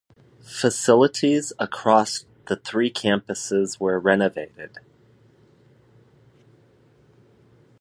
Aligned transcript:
Facilities 0.41 1.53
across 1.59 2.25
the 2.47 2.55
three 2.55 2.91
campuses 2.91 3.79
were 3.79 3.99
renovated. 3.99 4.79